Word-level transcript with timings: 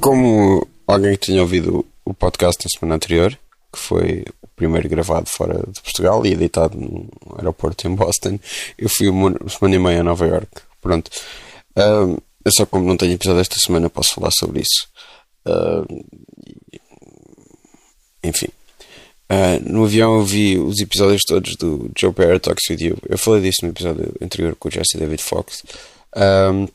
Como 0.00 0.66
alguém 0.86 1.12
que 1.12 1.26
tinha 1.26 1.42
ouvido 1.42 1.86
o 2.04 2.12
podcast 2.12 2.64
na 2.64 2.70
semana 2.70 2.96
anterior, 2.96 3.38
que 3.72 3.78
foi 3.78 4.24
o 4.42 4.48
primeiro 4.48 4.88
gravado 4.88 5.28
fora 5.28 5.62
de 5.70 5.80
Portugal 5.80 6.26
e 6.26 6.32
editado 6.32 6.76
no 6.76 7.08
aeroporto 7.36 7.86
em 7.86 7.94
Boston, 7.94 8.40
eu 8.76 8.88
fui 8.88 9.08
uma 9.08 9.32
semana 9.48 9.76
e 9.76 9.78
meia 9.78 10.00
a 10.00 10.04
Nova 10.04 10.26
York. 10.26 10.62
Pronto. 10.80 11.08
Um, 11.76 12.16
eu 12.44 12.52
só 12.52 12.66
como 12.66 12.84
não 12.84 12.96
tenho 12.96 13.12
episódio 13.12 13.40
esta 13.40 13.56
semana 13.56 13.88
posso 13.88 14.14
falar 14.14 14.30
sobre 14.32 14.62
isso. 14.62 14.89
Uh, 15.46 16.04
enfim. 18.22 18.48
Uh, 19.30 19.62
no 19.62 19.84
avião 19.84 20.18
eu 20.18 20.24
vi 20.24 20.58
os 20.58 20.80
episódios 20.80 21.22
todos 21.26 21.56
do 21.56 21.90
Joe 21.96 22.12
Parra 22.12 22.40
Talks 22.40 22.68
With 22.68 22.82
You. 22.82 22.98
Eu 23.08 23.16
falei 23.16 23.42
disso 23.42 23.58
no 23.62 23.70
episódio 23.70 24.14
anterior 24.20 24.56
com 24.56 24.68
o 24.68 24.70
Jesse 24.70 24.98
David 24.98 25.22
Fox. 25.22 25.62
Um, 26.16 26.66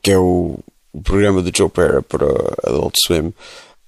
que 0.00 0.12
é 0.12 0.18
o 0.18 0.58
o 0.92 1.00
programa 1.02 1.42
do 1.42 1.56
Joe 1.56 1.70
Pera 1.70 2.02
para 2.02 2.26
Adult 2.64 2.94
Swim. 3.06 3.32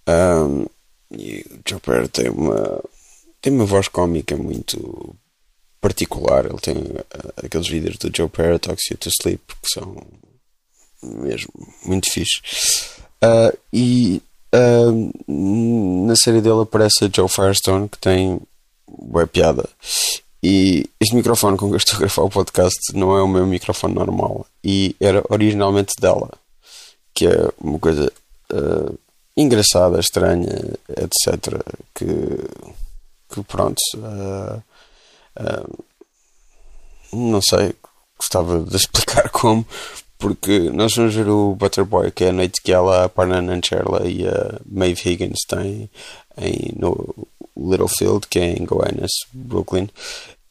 Um, 0.09 0.67
e 1.11 1.45
o 1.51 1.61
Joe 1.69 1.81
Pera 1.81 2.09
tem 2.09 2.29
uma, 2.31 2.83
tem 3.41 3.53
uma 3.53 3.67
voz 3.67 3.89
cómica 3.89 4.37
muito 4.37 5.15
particular. 5.81 6.47
Ele 6.47 6.59
tem 6.59 6.77
uh, 6.77 7.33
aqueles 7.37 7.69
vídeos 7.69 7.99
do 7.99 8.11
Joe 8.15 8.29
Pera 8.29 8.59
Talks 8.59 8.91
You 8.91 8.97
to 8.99 9.11
Sleep 9.11 9.43
que 9.47 9.69
são 9.69 9.97
mesmo 11.03 11.53
muito 11.85 12.11
fixe. 12.11 12.41
Uh, 13.23 13.57
e 13.73 14.23
uh, 14.55 16.07
na 16.07 16.17
série 16.17 16.41
dele 16.41 16.63
aparece 16.63 17.05
a 17.05 17.11
Joe 17.15 17.29
Firestone 17.29 17.89
que 17.89 17.99
tem 17.99 18.41
boa 18.89 19.27
piada. 19.27 19.69
E 20.43 20.91
este 21.01 21.15
microfone 21.15 21.57
com 21.57 21.69
que 21.69 21.75
eu 21.75 21.79
estou 21.79 21.97
a 21.97 22.01
gravar 22.01 22.23
o 22.25 22.31
podcast 22.31 22.79
não 22.95 23.17
é 23.17 23.23
o 23.23 23.29
meu 23.29 23.47
microfone 23.47 23.95
normal 23.95 24.45
e 24.65 24.97
era 25.01 25.23
originalmente 25.29 25.93
dela 26.01 26.31
que 27.15 27.27
é 27.27 27.49
uma 27.61 27.79
coisa 27.79 28.13
uh, 28.53 28.99
engraçada, 29.37 30.01
estranha, 30.01 30.49
etc. 30.89 31.63
Que, 31.95 32.07
que 33.33 33.43
pronto, 33.45 33.81
não 37.13 37.41
sei, 37.43 37.75
gostava 38.19 38.61
de 38.61 38.75
explicar 38.77 39.29
como, 39.31 39.67
porque 40.23 40.71
nós 40.71 40.95
vamos 40.95 41.17
ver 41.17 41.29
o 41.29 41.57
Butterboy, 41.57 42.13
que 42.13 42.23
é 42.23 42.29
a 42.29 42.33
noite 42.33 42.63
que 42.63 42.73
ela, 42.73 43.05
a 43.05 43.09
Parna 43.09 43.43
Nancherla 43.43 44.09
e 44.09 44.25
a 44.25 44.61
Maeve 44.65 45.11
Higgins 45.11 45.41
têm 45.49 45.91
em, 46.39 46.73
no 46.79 47.27
Littlefield, 47.57 48.29
que 48.29 48.39
é 48.39 48.53
em 48.53 48.65
Goiânia, 48.65 49.07
Brooklyn, 49.33 49.89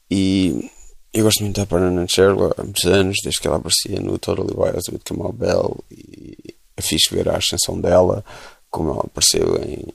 e 0.10 0.70
eu 1.14 1.24
gosto 1.24 1.42
muito 1.42 1.58
da 1.58 1.66
Parna 1.66 2.06
Sherlock 2.06 2.60
há 2.60 2.64
muitos 2.64 2.84
anos, 2.84 3.16
desde 3.24 3.40
que 3.40 3.48
ela 3.48 3.58
aparecia 3.58 3.98
no 4.02 4.20
Totally 4.20 4.54
Wild 4.54 4.92
with 4.92 5.00
Kamal 5.06 5.32
Bell 5.32 5.78
e 5.90 6.38
é 6.76 6.82
fixe 6.82 7.16
ver 7.16 7.30
a 7.30 7.38
ascensão 7.38 7.80
dela, 7.80 8.26
como 8.70 8.92
ela 8.92 9.06
apareceu 9.06 9.58
em 9.64 9.88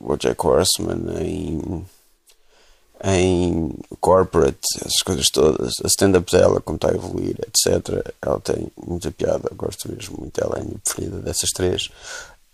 Bojack 0.00 0.46
Horseman, 0.46 1.20
em, 1.20 1.84
em 3.04 3.70
Corporate, 4.00 4.58
essas 4.78 5.02
coisas 5.04 5.28
todas, 5.28 5.74
a 5.84 5.86
stand-up 5.88 6.30
dela, 6.32 6.60
como 6.60 6.76
está 6.76 6.90
a 6.90 6.94
evoluir, 6.94 7.36
etc. 7.46 8.14
Ela 8.20 8.40
tem 8.40 8.68
muita 8.82 9.10
piada, 9.10 9.50
gosto 9.54 9.92
mesmo 9.92 10.16
muito 10.18 10.40
dela, 10.40 10.56
é 10.56 10.60
a 10.60 10.64
minha 10.64 10.78
preferida 10.78 11.18
dessas 11.18 11.50
três. 11.50 11.90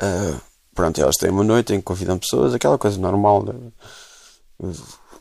Uh, 0.02 0.40
pronto, 0.74 1.00
elas 1.00 1.16
têm 1.16 1.30
uma 1.30 1.44
noite 1.44 1.72
em 1.72 1.76
que 1.76 1.84
convidam 1.84 2.18
pessoas, 2.18 2.52
aquela 2.52 2.78
coisa 2.78 2.98
normal. 2.98 3.44
Né? 3.44 4.72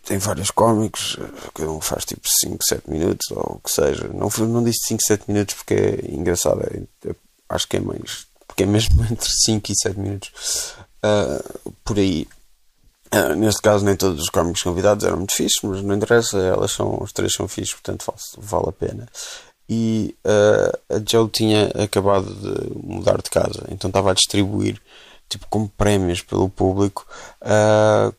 tem 0.03 0.17
vários 0.17 0.50
cómicos, 0.50 1.17
cada 1.53 1.69
um 1.69 1.80
faz 1.80 2.03
tipo 2.05 2.27
5, 2.27 2.57
7 2.67 2.89
minutos 2.89 3.30
ou 3.30 3.57
o 3.57 3.59
que 3.63 3.72
seja. 3.72 4.07
Não, 4.07 4.29
não 4.47 4.63
disse 4.63 4.88
5, 4.88 5.01
7 5.06 5.23
minutos 5.28 5.53
porque 5.53 5.75
é 5.75 6.12
engraçado, 6.12 6.62
é, 6.63 7.07
é, 7.07 7.16
acho 7.50 7.68
que 7.68 7.78
é 7.78 7.79
mais, 7.79 8.25
porque 8.47 8.63
é 8.63 8.66
mesmo 8.66 9.03
entre 9.06 9.29
5 9.29 9.72
e 9.72 9.75
7 9.75 10.00
minutos. 10.00 10.31
Uh, 11.06 11.72
por 11.85 11.97
aí. 11.97 12.28
Uh, 13.12 13.36
neste 13.36 13.62
caso, 13.62 13.84
nem 13.84 13.96
todos 13.96 14.22
os 14.22 14.30
cómicos 14.30 14.62
convidados 14.62 15.03
eram 15.03 15.18
muito 15.18 15.36
fixos, 15.36 15.64
mas 15.64 15.81
não 15.81 15.96
interessa, 15.96 16.38
elas 16.38 16.72
são, 16.72 17.02
os 17.02 17.12
três 17.12 17.34
são 17.34 17.47
fixos, 17.47 17.74
portanto 17.74 18.14
vale, 18.38 18.70
a 18.70 18.72
pena. 18.72 19.08
E 19.68 20.16
uh, 20.24 20.96
a 20.96 21.02
Joe 21.03 21.28
tinha 21.28 21.68
acabado 21.84 22.31
de 22.31 22.78
mudar 22.88 23.19
de 23.22 23.30
casa, 23.31 23.66
então 23.69 23.88
estava 23.88 24.12
a 24.12 24.14
distribuir 24.14 24.80
tipo 25.28 25.48
como 25.48 25.69
prémios 25.69 26.22
pelo 26.22 26.50
público 26.50 27.06
uh, 27.42 28.14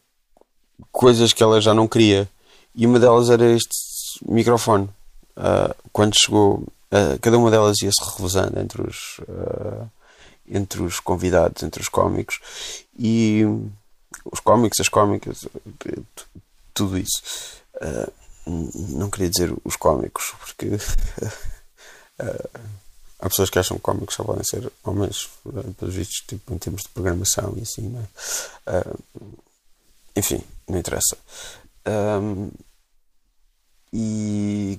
coisas 0.90 1.32
que 1.32 1.42
ela 1.42 1.60
já 1.60 1.72
não 1.72 1.86
queria. 1.86 2.28
E 2.74 2.84
uma 2.86 2.98
delas 2.98 3.30
era 3.30 3.44
este 3.44 3.74
microfone. 4.22 4.88
Quando 5.92 6.14
chegou, 6.14 6.64
cada 7.20 7.36
uma 7.38 7.50
delas 7.50 7.80
ia-se 7.82 8.00
revezando 8.16 8.60
entre 8.60 8.82
os, 8.82 9.20
entre 10.48 10.82
os 10.82 11.00
convidados, 11.00 11.62
entre 11.62 11.82
os 11.82 11.88
cómicos. 11.88 12.38
E 12.96 13.44
os 14.24 14.40
cómicos, 14.40 14.80
as 14.80 14.88
cómicas, 14.88 15.46
tudo 16.74 16.98
isso. 16.98 17.22
não 18.46 19.10
queria 19.10 19.30
dizer 19.30 19.54
os 19.64 19.76
cómicos, 19.76 20.34
porque 20.38 20.70
há 23.20 23.28
pessoas 23.28 23.50
que 23.50 23.58
acham 23.58 23.76
que 23.76 23.82
cómicos 23.82 24.14
só 24.14 24.24
podem 24.24 24.44
ser 24.44 24.70
homens, 24.84 25.28
pelos 25.78 25.94
vistos, 25.94 26.24
tipo, 26.26 26.54
em 26.54 26.58
termos 26.58 26.82
de 26.82 26.88
programação 26.88 27.54
e 27.56 27.62
assim, 27.62 27.88
não 27.88 28.00
é? 28.00 28.82
enfim, 30.16 30.42
não 30.68 30.78
interessa. 30.78 31.16
Um, 31.86 32.50
e, 33.92 34.78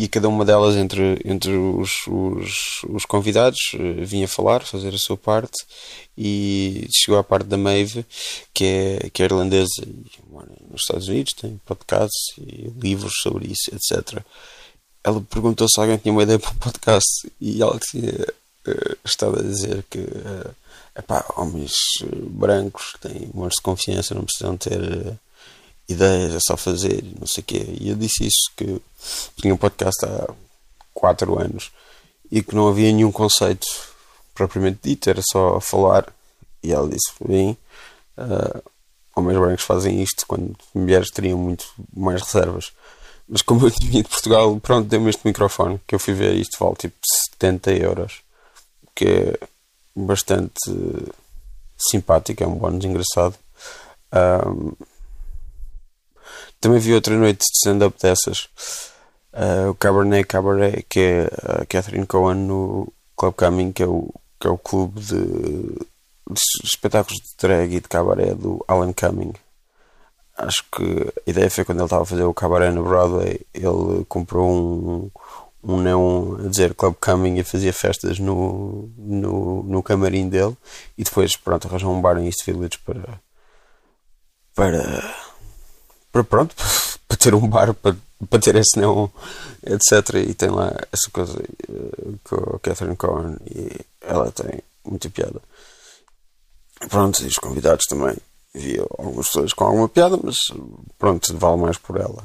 e 0.00 0.08
cada 0.08 0.30
uma 0.30 0.46
delas, 0.46 0.76
entre, 0.76 1.20
entre 1.26 1.52
os, 1.52 2.06
os, 2.06 2.82
os 2.88 3.04
convidados, 3.04 3.58
eh, 3.74 4.02
vinha 4.02 4.26
falar, 4.26 4.64
fazer 4.64 4.94
a 4.94 4.98
sua 4.98 5.16
parte. 5.16 5.58
E 6.16 6.88
chegou 6.90 7.18
à 7.18 7.22
parte 7.22 7.46
da 7.46 7.58
Maeve, 7.58 8.06
que 8.54 8.64
é, 8.64 9.10
que 9.10 9.22
é 9.22 9.26
irlandesa 9.26 9.82
e 9.84 10.32
mora 10.32 10.48
nos 10.70 10.80
Estados 10.80 11.08
Unidos, 11.08 11.34
tem 11.34 11.60
podcasts 11.66 12.32
e 12.38 12.72
livros 12.80 13.12
sobre 13.22 13.48
isso, 13.48 13.70
etc. 13.74 14.22
Ela 15.04 15.20
perguntou 15.20 15.68
se 15.68 15.78
alguém 15.78 15.98
tinha 15.98 16.12
uma 16.12 16.22
ideia 16.22 16.38
para 16.38 16.50
um 16.50 16.54
podcast 16.54 17.30
e 17.38 17.60
ela 17.60 17.78
tinha 17.78 18.12
uh, 18.12 18.96
estado 19.04 19.38
a 19.38 19.42
dizer 19.42 19.84
que. 19.90 19.98
Uh, 19.98 20.54
epá, 20.96 21.24
homens 21.36 21.72
brancos 22.30 22.94
têm 23.00 23.30
um 23.34 23.46
de 23.46 23.62
confiança, 23.62 24.14
não 24.14 24.24
precisam 24.24 24.56
ter 24.56 24.80
uh, 24.80 25.18
ideias, 25.92 26.34
é 26.34 26.38
só 26.40 26.56
fazer, 26.56 27.04
não 27.18 27.26
sei 27.26 27.42
o 27.42 27.44
quê. 27.44 27.66
E 27.80 27.90
eu 27.90 27.96
disse 27.96 28.26
isso, 28.26 28.50
que 28.56 28.80
tinha 29.40 29.54
um 29.54 29.56
podcast 29.56 30.04
há 30.04 30.32
4 30.94 31.38
anos 31.38 31.70
e 32.30 32.42
que 32.42 32.54
não 32.54 32.68
havia 32.68 32.92
nenhum 32.92 33.10
conceito 33.10 33.66
propriamente 34.34 34.78
dito, 34.82 35.10
era 35.10 35.20
só 35.30 35.60
falar. 35.60 36.12
E 36.62 36.72
ela 36.72 36.88
disse: 36.88 37.12
bem, 37.26 37.56
uh, 38.16 38.62
homens 39.14 39.38
brancos 39.38 39.64
fazem 39.64 40.02
isto 40.02 40.26
quando 40.26 40.56
mulheres 40.74 41.10
teriam 41.10 41.38
muito 41.38 41.66
mais 41.94 42.22
reservas. 42.22 42.72
Mas 43.28 43.42
como 43.42 43.66
eu 43.66 43.70
tinha 43.70 44.02
de 44.02 44.08
Portugal, 44.08 44.58
pronto, 44.60 44.88
deu-me 44.88 45.10
este 45.10 45.26
microfone 45.26 45.80
que 45.86 45.94
eu 45.94 45.98
fui 45.98 46.14
ver 46.14 46.34
isto 46.34 46.58
vale 46.58 46.76
tipo 46.76 46.96
70 47.32 47.72
euros, 47.72 48.22
que 48.94 49.04
é 49.06 49.38
bastante 49.94 50.58
simpático, 51.78 52.42
é 52.42 52.46
um 52.46 52.56
bónus 52.56 52.84
engraçado. 52.84 53.36
Um, 54.12 54.72
também 56.60 56.78
vi 56.78 56.94
outra 56.94 57.16
noite 57.16 57.38
de 57.38 57.56
stand-up 57.56 57.96
dessas, 58.00 58.48
uh, 59.32 59.70
o 59.70 59.74
Cabernet 59.74 60.26
Cabaret, 60.26 60.84
que 60.88 61.00
é 61.00 61.30
a 61.42 61.66
Catherine 61.66 62.06
Cohen 62.06 62.36
no 62.46 62.92
Club 63.16 63.34
Coming, 63.34 63.72
que 63.72 63.82
é 63.82 63.86
o, 63.86 64.12
que 64.38 64.46
é 64.46 64.50
o 64.50 64.58
clube 64.58 65.00
de, 65.00 65.20
de 65.20 66.40
espetáculos 66.64 67.18
de 67.18 67.36
drag 67.38 67.74
e 67.74 67.80
de 67.80 67.88
cabaré 67.88 68.34
do 68.34 68.64
Alan 68.68 68.92
Cumming. 68.92 69.32
Acho 70.36 70.64
que 70.72 71.12
a 71.26 71.30
ideia 71.30 71.50
foi 71.50 71.64
quando 71.64 71.78
ele 71.78 71.84
estava 71.84 72.02
a 72.02 72.06
fazer 72.06 72.24
o 72.24 72.32
cabaré 72.32 72.70
no 72.70 72.82
Broadway, 72.82 73.40
ele 73.52 74.04
comprou 74.08 74.50
um, 74.50 75.10
um 75.62 75.80
neon 75.80 76.36
a 76.44 76.48
dizer 76.48 76.74
Club 76.74 76.94
Coming 77.00 77.38
e 77.38 77.44
fazia 77.44 77.72
festas 77.72 78.18
no, 78.18 78.90
no, 78.96 79.62
no 79.62 79.82
camarim 79.82 80.28
dele 80.28 80.56
e 80.96 81.04
depois 81.04 81.36
pronto 81.36 81.68
arranjou 81.68 81.92
um 81.92 82.00
bar 82.00 82.18
em 82.18 82.26
East 82.26 82.44
Village 82.44 82.78
para 82.78 83.20
para 84.54 85.14
para 86.12 86.24
pronto, 86.24 86.54
para 87.06 87.16
ter 87.16 87.34
um 87.34 87.48
bar, 87.48 87.74
para, 87.74 87.96
para 88.28 88.38
ter 88.40 88.56
esse 88.56 88.78
neon, 88.78 89.08
etc. 89.64 90.14
E 90.28 90.34
tem 90.34 90.50
lá 90.50 90.72
essa 90.92 91.10
coisa 91.12 91.38
uh, 91.68 92.18
com 92.24 92.56
a 92.56 92.58
Catherine 92.60 92.96
Cohen 92.96 93.36
e 93.46 93.80
ela 94.00 94.30
tem 94.30 94.60
muita 94.84 95.08
piada. 95.10 95.40
Pronto, 96.88 97.22
e 97.22 97.26
os 97.26 97.36
convidados 97.36 97.84
também. 97.86 98.16
Vi 98.52 98.80
algumas 98.80 99.26
pessoas 99.26 99.52
com 99.52 99.64
alguma 99.64 99.88
piada, 99.88 100.18
mas 100.22 100.36
pronto, 100.98 101.36
vale 101.36 101.56
mais 101.60 101.78
por 101.78 101.96
ela, 102.00 102.24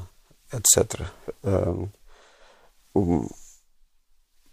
etc. 0.51 1.01
Um, 1.43 1.87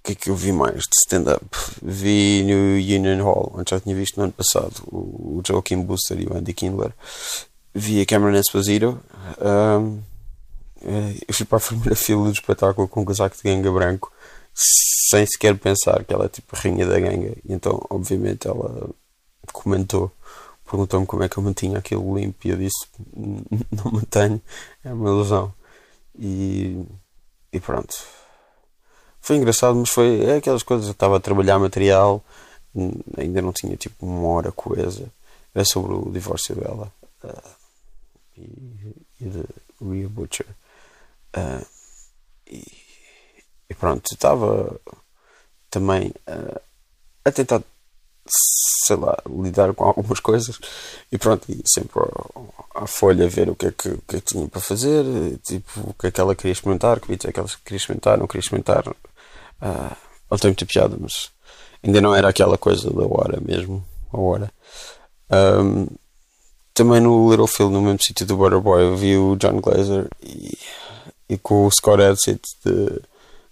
que 0.03 0.13
é 0.13 0.15
que 0.15 0.31
eu 0.31 0.37
vi 0.37 0.53
mais 0.53 0.81
de 0.81 0.97
stand-up? 1.05 1.47
Vi 1.81 2.43
no 2.43 2.75
Union 2.75 3.23
Hall, 3.23 3.53
onde 3.55 3.71
já 3.71 3.81
tinha 3.81 3.95
visto 3.95 4.17
no 4.17 4.25
ano 4.25 4.33
passado 4.33 4.83
o, 4.87 5.39
o 5.39 5.43
Joaquim 5.47 5.83
Booster 5.83 6.21
e 6.21 6.27
o 6.27 6.37
Andy 6.37 6.53
Kindler. 6.53 6.93
Vi 7.75 8.01
a 8.01 8.07
Cameron 8.07 8.39
Esposito. 8.39 9.01
Um, 9.41 10.03
eh, 10.83 11.17
eu 11.29 11.35
fui 11.35 11.47
para 11.47 11.59
a 11.59 11.61
primeira 11.61 11.97
fila 11.97 12.25
do 12.25 12.33
espetáculo 12.33 12.89
com 12.89 13.03
um 13.03 13.05
casaco 13.05 13.37
de 13.37 13.43
ganga 13.43 13.71
branco, 13.71 14.13
sem 14.55 15.25
sequer 15.27 15.57
pensar 15.59 16.05
que 16.05 16.13
ela 16.13 16.27
é 16.27 16.29
tipo 16.29 16.55
a 16.55 16.59
rainha 16.59 16.87
da 16.87 17.01
ganga. 17.01 17.37
E 17.45 17.53
então, 17.53 17.81
obviamente, 17.91 18.47
ela 18.47 18.91
comentou, 19.53 20.13
perguntou-me 20.65 21.07
como 21.07 21.23
é 21.23 21.29
que 21.29 21.39
eu 21.39 21.43
mantinha 21.43 21.79
aquilo 21.79 22.19
limpo 22.19 22.47
e 22.47 22.51
eu 22.51 22.57
disse: 22.57 22.87
Não 23.71 23.93
mantenho, 23.93 24.41
é 24.85 24.93
uma 24.93 25.09
ilusão. 25.09 25.53
E, 26.19 26.85
e 27.53 27.61
pronto 27.61 27.95
foi 29.23 29.37
engraçado, 29.37 29.77
mas 29.77 29.89
foi 29.89 30.25
é 30.25 30.37
aquelas 30.37 30.65
coisas. 30.65 30.87
Eu 30.87 30.93
estava 30.93 31.17
a 31.17 31.21
trabalhar 31.21 31.59
material, 31.59 32.23
ainda 33.17 33.41
não 33.41 33.53
tinha 33.53 33.77
tipo 33.77 34.05
uma 34.05 34.29
hora 34.29 34.53
coesa. 34.53 35.07
Era 35.55 35.65
sobre 35.65 35.95
o 35.95 36.11
divórcio 36.11 36.57
dela 36.57 36.93
uh, 37.25 37.62
e, 38.37 38.95
e, 39.21 39.25
de 39.25 39.45
Rhea 39.81 40.09
Butcher. 40.09 40.47
Uh, 41.37 41.67
e, 42.47 42.65
e, 43.71 43.75
pronto, 43.75 44.05
estava 44.13 44.81
também 45.71 46.09
uh, 46.29 46.61
a 47.25 47.31
tentar, 47.31 47.63
sei 48.87 48.97
lá, 48.97 49.17
lidar 49.27 49.73
com 49.75 49.85
algumas 49.85 50.21
coisas 50.21 50.59
e 51.11 51.19
pronto, 51.19 51.51
e 51.51 51.63
sempre 51.67 52.03
à 52.75 52.87
folha 52.87 53.29
ver 53.29 53.49
o 53.49 53.57
que, 53.57 53.67
é 53.67 53.73
que, 53.73 53.89
o 53.89 54.03
que 54.03 54.17
é 54.17 54.21
que 54.21 54.27
tinha 54.27 54.49
para 54.49 54.61
fazer, 54.61 55.05
tipo, 55.39 55.91
o 55.91 55.95
que 55.95 56.09
é 56.09 56.11
que 56.11 56.21
ela 56.21 56.35
queria 56.35 56.53
experimentar, 56.53 57.01
que 57.01 57.13
é 57.13 57.33
que 57.33 57.39
ela 57.39 57.49
queria 57.65 57.77
experimentar, 57.77 58.19
não 58.19 58.27
queria 58.27 58.41
experimentar 58.41 58.85
Uh, 59.63 59.95
ele 60.29 60.41
tem 60.41 60.51
muita 60.51 60.67
piada, 60.67 60.97
mas 60.99 61.31
ainda 61.83 62.01
não 62.01 62.13
era 62.15 62.29
aquela 62.29 62.59
coisa 62.59 62.91
da 62.91 63.07
hora 63.07 63.41
mesmo. 63.41 63.85
A 64.13 64.19
hora. 64.19 64.53
Um, 65.31 65.87
também 66.75 67.01
no 67.01 67.31
Little 67.31 67.47
Phil, 67.47 67.71
no 67.71 67.81
mesmo 67.81 68.03
sítio 68.03 68.27
do 68.27 68.37
Butterboy, 68.37 68.83
eu 68.83 68.97
vi 68.97 69.17
o 69.17 69.37
John 69.37 69.61
Glazer 69.61 70.09
e, 70.23 70.57
e 71.29 71.39
com 71.39 71.67
o 71.67 71.71
Scott 71.71 72.03
Adsit 72.03 72.41
de, 72.65 73.01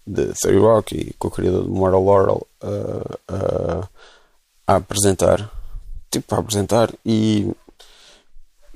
de 0.06 0.32
Theory 0.40 0.58
Rock 0.58 0.96
e 0.96 1.12
com 1.14 1.28
o 1.28 1.30
criador 1.30 1.64
do 1.64 1.70
Moral 1.70 2.04
Laurel 2.04 2.46
uh, 2.62 3.34
uh, 3.34 3.88
a 4.66 4.76
apresentar. 4.76 5.50
Tipo, 6.10 6.34
a 6.34 6.38
apresentar 6.38 6.90
e, 7.04 7.50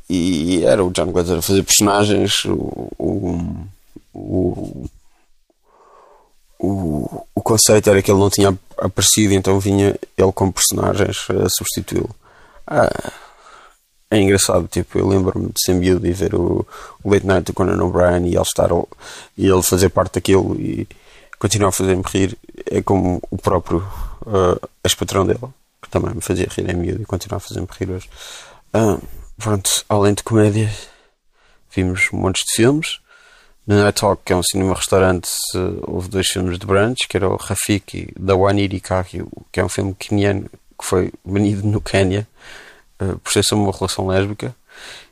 e 0.08 0.64
era 0.64 0.84
o 0.84 0.90
John 0.90 1.10
Glazer 1.10 1.38
a 1.38 1.42
fazer 1.42 1.62
personagens. 1.62 2.44
O, 2.44 2.90
o, 2.98 3.68
o 4.12 4.88
o, 7.34 7.42
conceito 7.42 7.90
era 7.90 8.00
que 8.02 8.10
ele 8.10 8.20
não 8.20 8.30
tinha 8.30 8.56
aparecido, 8.78 9.34
então 9.34 9.60
vinha 9.60 9.98
ele 10.16 10.32
como 10.32 10.52
personagens 10.52 11.26
a 11.30 11.48
substituí-lo. 11.50 12.08
Ah, 12.66 13.12
é 14.10 14.20
engraçado, 14.20 14.68
tipo, 14.68 14.98
eu 14.98 15.08
lembro-me 15.08 15.46
de 15.46 15.60
ser 15.60 15.74
miúdo 15.74 16.06
e 16.06 16.12
ver 16.12 16.34
o, 16.34 16.66
o 17.02 17.10
Late 17.10 17.26
Night 17.26 17.44
do 17.46 17.52
Conan 17.52 17.82
O'Brien 17.82 18.26
e 18.26 18.34
ele 18.34 18.42
estar 18.42 18.70
e 19.36 19.46
ele 19.46 19.62
fazer 19.62 19.88
parte 19.88 20.14
daquilo 20.14 20.54
e 20.60 20.86
continuar 21.38 21.70
a 21.70 21.72
fazer-me 21.72 22.02
rir. 22.06 22.38
É 22.70 22.80
como 22.82 23.20
o 23.30 23.36
próprio 23.36 23.78
uh, 24.22 24.68
ex-patrão 24.84 25.26
dele, 25.26 25.40
que 25.82 25.88
também 25.90 26.14
me 26.14 26.20
fazia 26.20 26.48
rir 26.48 26.70
em 26.70 26.76
miúdo 26.76 27.02
e 27.02 27.06
continua 27.06 27.38
a 27.38 27.40
fazer-me 27.40 27.66
rir 27.78 27.90
hoje. 27.90 28.08
Ah, 28.72 28.98
pronto, 29.36 29.84
além 29.88 30.14
de 30.14 30.22
comédia, 30.22 30.70
vimos 31.74 32.08
montes 32.12 32.44
de 32.44 32.56
filmes. 32.56 33.00
No 33.66 33.76
Night 33.76 33.98
Talk, 33.98 34.22
que 34.24 34.32
é 34.32 34.36
um 34.36 34.42
cinema-restaurante, 34.42 35.28
houve 35.86 36.08
dois 36.08 36.26
filmes 36.28 36.58
de 36.58 36.66
brunch, 36.66 37.08
que 37.08 37.16
era 37.16 37.28
o 37.28 37.36
Rafiki, 37.36 38.12
da 38.18 38.36
Waniri 38.36 38.78
Kaki, 38.78 39.24
que 39.50 39.58
é 39.58 39.64
um 39.64 39.70
filme 39.70 39.94
keniano 39.94 40.50
que 40.78 40.84
foi 40.84 41.10
banido 41.24 41.66
no 41.66 41.80
Quênia 41.80 42.28
uh, 43.00 43.18
por 43.18 43.32
ser 43.32 43.42
uma 43.54 43.72
relação 43.72 44.06
lésbica, 44.06 44.54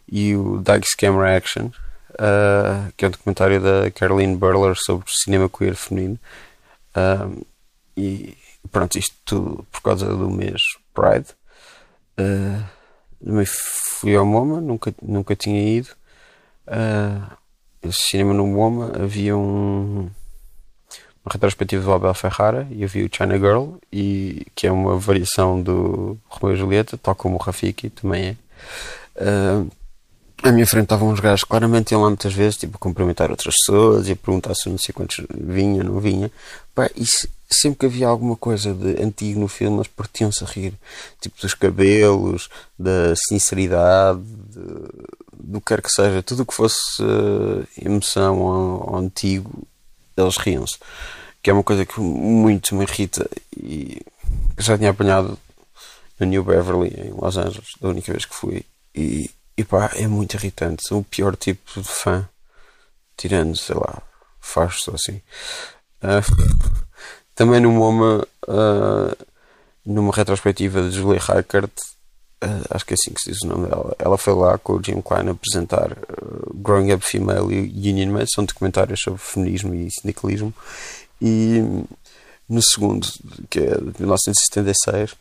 e 0.08 0.34
o 0.37 0.58
Dice 0.58 0.96
Camera 0.96 1.37
Action, 1.37 1.67
uh, 1.67 2.93
que 2.96 3.05
é 3.05 3.08
um 3.08 3.11
documentário 3.11 3.61
da 3.61 3.90
Caroline 3.90 4.37
Burler 4.37 4.75
sobre 4.76 5.06
cinema 5.08 5.49
queer 5.49 5.75
feminino. 5.75 6.19
Uh, 6.94 7.46
e 7.96 8.37
pronto, 8.70 8.99
isto 8.99 9.17
tudo 9.25 9.67
por 9.70 9.81
causa 9.82 10.06
do 10.06 10.31
mês 10.31 10.61
Pride. 10.94 11.26
Uh, 12.19 12.62
também 13.25 13.46
fui 13.46 14.14
ao 14.14 14.26
MoMA, 14.26 14.61
nunca, 14.61 14.94
nunca 15.00 15.37
tinha 15.37 15.78
ido. 15.78 15.88
Uh, 16.67 17.93
cinema 17.93 18.32
no 18.35 18.46
MoMA 18.46 18.93
havia 19.02 19.37
um, 19.37 20.11
uma 21.24 21.32
retrospectiva 21.32 21.84
do 21.84 21.92
Abel 21.92 22.14
Ferrara 22.14 22.66
e 22.70 22.82
havia 22.82 23.06
o 23.06 23.10
China 23.14 23.38
Girl, 23.38 23.74
e, 23.92 24.46
que 24.54 24.66
é 24.66 24.72
uma 24.72 24.96
variação 24.98 25.62
do 25.62 26.19
Romeo 26.28 26.56
e 26.56 26.58
Julieta, 26.58 26.98
tal 26.98 27.14
como 27.14 27.36
o 27.36 27.38
Rafiki 27.38 27.90
também 27.90 28.28
é. 28.28 28.36
Uh, 29.14 29.70
à 30.42 30.50
minha 30.50 30.66
frente 30.66 30.84
estavam 30.84 31.08
uns 31.08 31.20
gajos, 31.20 31.44
claramente 31.44 31.92
iam 31.92 32.02
lá 32.02 32.08
muitas 32.08 32.32
vezes, 32.34 32.56
tipo, 32.56 32.78
cumprimentar 32.78 33.30
outras 33.30 33.54
pessoas 33.54 34.08
e 34.08 34.14
perguntar 34.14 34.54
se 34.54 34.69
não 34.69 34.76
sei 34.76 34.92
quantos 34.92 35.24
vinha, 35.32 35.84
não 35.84 36.00
vinha. 36.00 36.30
Pá, 36.74 36.90
e 36.96 37.04
sempre 37.48 37.78
que 37.78 37.86
havia 37.86 38.08
alguma 38.08 38.34
coisa 38.34 38.75
de 38.75 39.00
antigo 39.00 39.38
no 39.38 39.46
filme, 39.46 39.76
eles 39.76 39.86
partiam-se 39.86 40.42
a 40.42 40.46
rir, 40.46 40.75
tipo, 41.20 41.40
dos 41.40 41.54
cabelos, 41.54 42.48
da 42.76 43.14
sinceridade, 43.28 44.20
de, 44.20 44.60
do 45.38 45.60
que 45.60 45.66
quer 45.66 45.82
que 45.82 45.90
seja, 45.90 46.22
tudo 46.22 46.42
o 46.42 46.46
que 46.46 46.54
fosse 46.54 47.02
uh, 47.02 47.66
emoção 47.80 48.40
ou, 48.40 48.90
ou, 48.90 48.96
antigo, 48.96 49.66
eles 50.17 50.37
riam-se. 50.37 50.79
Que 51.43 51.50
é 51.50 51.53
uma 51.53 51.64
coisa 51.64 51.85
que 51.85 52.00
muito 52.00 52.75
me 52.75 52.85
irrita 52.85 53.29
e 53.56 54.00
já 54.59 54.79
tinha 54.79 54.91
apanhado 54.91 55.38
no 56.19 56.26
New 56.26 56.44
Beverly, 56.44 56.88
em 56.88 57.11
Los 57.11 57.37
Angeles, 57.37 57.70
da 57.81 57.88
única 57.88 58.12
vez 58.12 58.25
que 58.25 58.35
fui. 58.35 58.64
E, 58.94 59.31
e 59.56 59.64
pá, 59.64 59.91
é 59.94 60.06
muito 60.06 60.35
irritante. 60.35 60.87
Sou 60.87 61.00
o 61.00 61.05
pior 61.05 61.37
tipo 61.37 61.81
de 61.81 61.88
fã, 61.88 62.29
tirando, 63.17 63.56
sei 63.56 63.75
lá, 63.75 64.00
faz 64.41 64.85
assim. 64.93 65.20
Uh, 66.03 66.82
também 67.35 67.61
no 67.61 67.73
MoMA, 67.73 68.26
uh, 68.47 69.26
numa 69.85 70.12
retrospectiva 70.12 70.82
de 70.82 70.97
Julie 70.97 71.19
uh, 71.19 71.82
acho 72.70 72.84
que 72.84 72.92
é 72.92 72.96
assim 72.96 73.12
que 73.12 73.20
se 73.20 73.30
diz 73.30 73.42
o 73.42 73.46
nome 73.46 73.68
dela. 73.68 73.94
Ela 73.98 74.18
foi 74.18 74.34
lá 74.34 74.58
com 74.58 74.74
o 74.74 74.82
Jim 74.82 75.00
Klein 75.00 75.28
apresentar 75.28 75.92
uh, 75.92 76.54
Growing 76.54 76.92
Up 76.92 77.04
Female 77.04 77.52
e 77.52 77.90
Union 77.90 78.12
Man, 78.12 78.24
são 78.26 78.44
documentários 78.44 79.00
sobre 79.00 79.20
feminismo 79.20 79.74
e 79.74 79.88
sindicalismo. 79.90 80.52
E 81.20 81.62
no 82.48 82.62
segundo, 82.62 83.06
que 83.48 83.60
é 83.60 83.76
de 83.76 84.00
1976, 84.00 85.14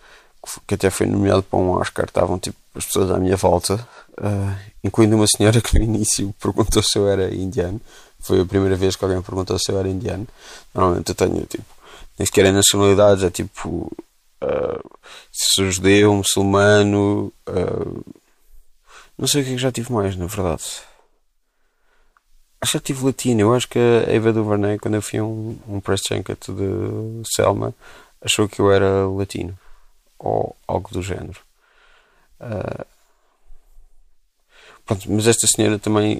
que 0.67 0.73
até 0.73 0.89
foi 0.89 1.05
nomeado 1.05 1.43
para 1.43 1.59
um 1.59 1.69
Oscar, 1.71 2.05
estavam 2.05 2.39
tipo 2.39 2.57
as 2.73 2.85
pessoas 2.85 3.11
à 3.11 3.17
minha 3.17 3.35
volta, 3.35 3.75
uh, 4.17 4.55
incluindo 4.83 5.15
uma 5.15 5.27
senhora 5.27 5.61
que 5.61 5.77
no 5.77 5.83
início 5.83 6.33
perguntou 6.41 6.81
se 6.81 6.97
eu 6.97 7.07
era 7.07 7.33
indiano. 7.33 7.79
Foi 8.19 8.41
a 8.41 8.45
primeira 8.45 8.75
vez 8.75 8.95
que 8.95 9.03
alguém 9.03 9.21
perguntou 9.21 9.57
se 9.59 9.71
eu 9.71 9.79
era 9.79 9.89
indiano. 9.89 10.27
Normalmente 10.73 11.09
eu 11.09 11.15
tenho 11.15 11.45
tipo, 11.45 11.65
nem 12.17 12.25
sequer 12.25 12.45
é 12.45 12.51
nacionalidades, 12.51 13.23
é 13.23 13.29
tipo 13.29 13.91
uh, 14.41 14.99
sou 15.31 15.69
judeu, 15.71 16.13
muçulmano, 16.13 17.31
uh, 17.47 18.21
não 19.17 19.27
sei 19.27 19.41
o 19.41 19.45
que, 19.45 19.51
é 19.51 19.53
que 19.53 19.61
já 19.61 19.71
tive 19.71 19.91
mais, 19.93 20.15
na 20.15 20.25
verdade. 20.25 20.63
Acho 22.59 22.71
que 22.71 22.77
já 22.77 22.79
tive 22.79 23.05
latino. 23.05 23.41
Eu 23.41 23.53
acho 23.53 23.67
que 23.67 23.77
a 23.77 24.11
Eva 24.11 24.33
DuVernay, 24.33 24.79
quando 24.79 24.95
eu 24.95 25.01
fui 25.01 25.21
um, 25.21 25.57
um 25.67 25.79
press 25.79 26.01
junket 26.07 26.51
de 26.51 27.21
Selma, 27.35 27.73
achou 28.19 28.47
que 28.49 28.59
eu 28.59 28.71
era 28.71 29.07
latino. 29.07 29.57
Ou 30.17 30.55
algo 30.67 30.89
do 30.91 31.01
género. 31.01 31.39
Uh, 32.39 32.85
pronto, 34.85 35.11
mas 35.11 35.27
esta 35.27 35.47
senhora 35.47 35.77
também, 35.77 36.19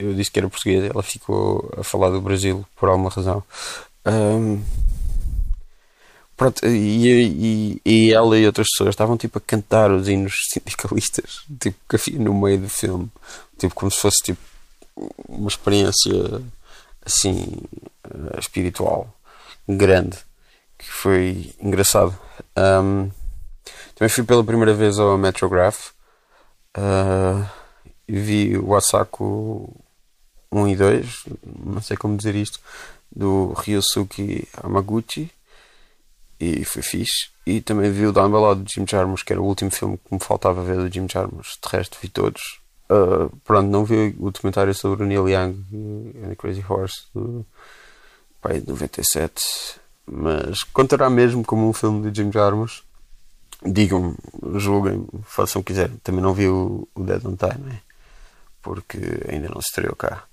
eu, 0.00 0.14
disse 0.14 0.30
que 0.30 0.38
era 0.38 0.48
portuguesa, 0.48 0.86
ela 0.86 1.02
ficou 1.02 1.70
a 1.76 1.84
falar 1.84 2.10
do 2.10 2.20
Brasil 2.20 2.64
por 2.76 2.88
alguma 2.88 3.10
razão. 3.10 3.42
Um, 4.06 4.62
Pronto, 6.38 6.64
e, 6.64 7.80
e, 7.82 7.82
e, 7.84 8.12
ela 8.12 8.38
e 8.38 8.46
outras 8.46 8.68
pessoas 8.70 8.90
estavam 8.90 9.16
tipo 9.16 9.38
a 9.38 9.40
cantar 9.40 9.90
os 9.90 10.06
hinos 10.06 10.34
sindicalistas, 10.54 11.42
tipo 11.58 11.76
no 12.12 12.32
meio 12.32 12.60
do 12.60 12.68
filme, 12.68 13.10
tipo 13.58 13.74
como 13.74 13.90
se 13.90 13.98
fosse 13.98 14.18
tipo 14.22 14.40
uma 15.28 15.48
experiência 15.48 16.12
assim 17.04 17.56
uh, 18.06 18.38
espiritual 18.38 19.12
grande 19.68 20.16
que 20.78 20.88
foi 20.88 21.52
engraçado. 21.60 22.16
Um, 22.56 23.10
também 23.96 24.08
fui 24.08 24.22
pela 24.22 24.44
primeira 24.44 24.74
vez 24.74 24.96
ao 24.96 25.18
Metrograph 25.18 25.88
uh, 26.76 27.44
e 28.06 28.16
vi 28.16 28.56
o 28.56 28.76
Asako 28.76 29.74
1 30.52 30.68
e 30.68 30.76
2, 30.76 31.24
não 31.64 31.82
sei 31.82 31.96
como 31.96 32.16
dizer 32.16 32.36
isto, 32.36 32.60
do 33.10 33.54
Ryosuke 33.54 34.46
Amaguchi 34.62 35.32
e 36.40 36.64
foi 36.64 36.82
fixe. 36.82 37.28
E 37.46 37.60
também 37.60 37.90
vi 37.90 38.06
o 38.06 38.12
Down 38.12 38.30
Below 38.30 38.54
do 38.54 38.70
Jim 38.70 38.84
Jarmusch, 38.88 39.24
que 39.24 39.32
era 39.32 39.40
o 39.40 39.44
último 39.44 39.70
filme 39.70 39.98
que 39.98 40.14
me 40.14 40.20
faltava 40.20 40.62
ver 40.62 40.76
do 40.76 40.92
Jim 40.92 41.06
Jarmusch. 41.08 41.58
De 41.62 41.68
resto, 41.76 41.98
vi 42.00 42.08
todos. 42.08 42.60
Uh, 42.90 43.34
pronto, 43.44 43.68
não 43.68 43.84
vi 43.84 44.14
o 44.18 44.30
documentário 44.30 44.74
sobre 44.74 45.04
o 45.04 45.06
Neil 45.06 45.28
Young 45.28 45.56
e 45.72 46.28
The 46.28 46.34
Crazy 46.36 46.64
Horse 46.68 47.02
do 47.14 47.44
pai 48.40 48.60
de 48.60 48.68
97. 48.68 49.42
Mas 50.06 50.62
contará 50.64 51.10
mesmo 51.10 51.44
como 51.44 51.68
um 51.68 51.72
filme 51.72 52.10
de 52.10 52.22
Jim 52.22 52.32
Jarmusch. 52.32 52.82
Digam, 53.64 54.14
julguem, 54.54 55.06
façam 55.24 55.60
o 55.60 55.64
que 55.64 55.72
quiserem. 55.72 55.96
Também 56.04 56.22
não 56.22 56.32
vi 56.32 56.48
o, 56.48 56.86
o 56.94 57.02
Dead 57.02 57.24
on 57.26 57.34
Time, 57.34 57.64
né? 57.64 57.80
porque 58.68 58.98
ainda 59.28 59.48
não 59.48 59.62
se 59.62 59.68
estreou 59.68 59.96
cá. 59.96 60.24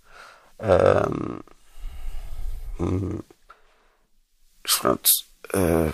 Um, 0.60 1.40
hum, 2.84 3.20
pronto, 4.82 5.10
uh, 5.54 5.94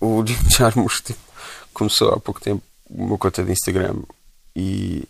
o 0.00 0.26
Jim 0.26 0.36
Jarmusch 0.50 1.02
tipo, 1.02 1.20
começou 1.72 2.12
há 2.12 2.20
pouco 2.20 2.40
tempo 2.40 2.62
uma 2.88 3.16
conta 3.16 3.42
de 3.42 3.52
Instagram 3.52 4.02
e 4.54 5.08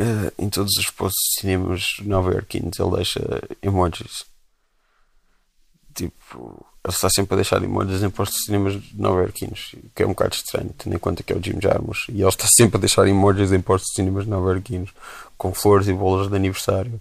uh, 0.00 0.32
em 0.38 0.48
todos 0.48 0.72
os 0.78 0.90
posts 0.90 1.34
de 1.34 1.40
cinemas 1.40 1.84
nova-iorquinos 2.02 2.78
ele 2.78 2.96
deixa 2.96 3.20
emojis. 3.62 4.24
Tipo, 5.94 6.66
ele 6.84 6.94
está 6.94 7.10
sempre 7.10 7.34
a 7.34 7.36
deixar 7.36 7.62
emojis 7.62 8.02
em 8.02 8.10
postos 8.10 8.38
de 8.38 8.44
cinemas 8.46 8.80
nova-iorquinos, 8.94 9.74
que 9.94 10.02
é 10.02 10.06
um 10.06 10.10
bocado 10.10 10.34
estranho, 10.34 10.74
tendo 10.78 10.96
em 10.96 10.98
conta 10.98 11.22
que 11.22 11.32
é 11.32 11.36
o 11.36 11.42
Jim 11.42 11.60
Jarmusch. 11.60 12.08
E 12.08 12.20
ele 12.20 12.28
está 12.28 12.46
sempre 12.56 12.78
a 12.78 12.80
deixar 12.80 13.06
emojis 13.06 13.52
em 13.52 13.60
postos 13.60 13.90
de 13.90 13.96
cinemas 13.96 14.26
nova-iorquinos, 14.26 14.90
com 15.36 15.52
flores 15.52 15.88
e 15.88 15.92
bolas 15.92 16.28
de 16.28 16.36
aniversário, 16.36 17.00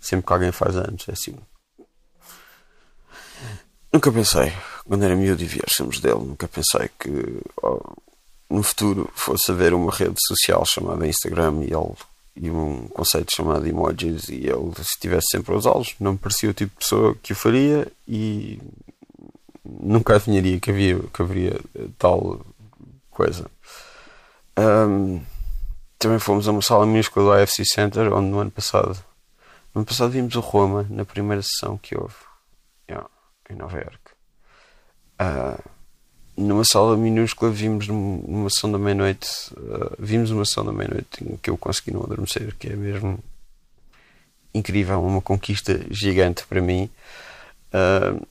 sempre 0.00 0.26
que 0.26 0.32
alguém 0.32 0.52
faz 0.52 0.76
anos. 0.76 1.08
É 1.08 1.12
assim. 1.12 1.34
Nunca 3.92 4.12
pensei, 4.12 4.52
quando 4.86 5.04
era 5.04 5.16
miúdo 5.16 5.42
e 5.42 5.46
viéssemos 5.46 6.00
dele, 6.00 6.20
nunca 6.20 6.48
pensei 6.48 6.90
que 6.98 7.40
oh, 7.62 7.80
no 8.50 8.62
futuro 8.62 9.10
fosse 9.14 9.50
haver 9.50 9.74
uma 9.74 9.92
rede 9.92 10.16
social 10.26 10.64
chamada 10.66 11.06
Instagram 11.06 11.62
e 11.62 11.72
ele 11.72 11.94
e 12.36 12.50
um 12.50 12.86
conceito 12.88 13.34
chamado 13.34 13.66
emojis 13.66 14.28
e 14.28 14.46
ele 14.46 14.74
se 14.76 14.82
estivesse 14.82 15.28
sempre 15.30 15.54
a 15.54 15.56
usá-los 15.56 15.94
não 15.98 16.12
me 16.12 16.18
parecia 16.18 16.50
o 16.50 16.54
tipo 16.54 16.70
de 16.72 16.84
pessoa 16.84 17.16
que 17.22 17.32
o 17.32 17.36
faria 17.36 17.90
e 18.06 18.60
nunca 19.64 20.14
adivinharia 20.14 20.60
que, 20.60 20.70
havia, 20.70 20.98
que 20.98 21.22
haveria 21.22 21.58
tal 21.98 22.44
coisa. 23.10 23.46
Um, 24.58 25.22
também 25.98 26.18
fomos 26.18 26.46
a 26.46 26.52
uma 26.52 26.62
sala 26.62 26.84
minúscula 26.84 27.24
do 27.24 27.32
AFC 27.32 27.64
Center 27.64 28.12
onde 28.12 28.28
no 28.28 28.38
ano 28.38 28.50
passado 28.50 28.96
no 29.74 29.80
ano 29.80 29.86
passado 29.86 30.10
vimos 30.10 30.34
o 30.34 30.40
Roma 30.40 30.86
na 30.90 31.04
primeira 31.04 31.42
sessão 31.42 31.78
que 31.78 31.96
houve 31.96 32.14
em 33.50 33.56
Nova 33.56 33.76
York 33.76 34.00
uh, 35.20 35.70
numa 36.36 36.64
sala 36.64 36.96
minúscula 36.96 37.50
vimos 37.50 37.88
numa 37.88 38.50
sessão 38.50 38.70
da 38.70 38.78
meia-noite 38.78 39.28
uh, 39.52 39.94
vimos 39.98 40.30
uma 40.30 40.44
sessão 40.44 40.64
da 40.64 40.72
meia-noite 40.72 41.24
em 41.24 41.36
que 41.36 41.50
eu 41.50 41.56
consegui 41.56 41.92
não 41.92 42.02
adormecer 42.02 42.54
que 42.58 42.68
é 42.68 42.76
mesmo 42.76 43.18
incrível 44.56 45.02
uma 45.02 45.20
conquista 45.20 45.78
gigante 45.90 46.46
para 46.46 46.60
mim. 46.60 46.88
Uh, 47.68 48.26